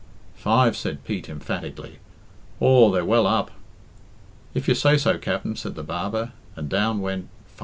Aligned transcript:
"Five," 0.33 0.75
said 0.75 1.03
Pete 1.03 1.29
emphatically. 1.29 1.99
"Aw, 2.59 2.89
they're 2.89 3.05
well 3.05 3.27
up." 3.27 3.51
"If 4.55 4.67
you 4.67 4.73
say 4.73 4.97
so, 4.97 5.19
Capt'n," 5.19 5.55
said 5.55 5.75
the 5.75 5.83
barber, 5.83 6.31
and 6.55 6.67
down 6.67 7.01
went 7.01 7.25
"515." 7.49 7.59